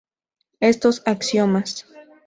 Estos 0.61 1.03
axiomas. 1.05 1.69